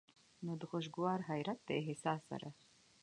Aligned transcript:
نو 0.43 0.51
د 0.61 0.63
خوشګوار 0.69 1.19
حېرت 1.29 1.59
د 1.67 1.69
احساس 1.81 2.21
سره 2.29 2.49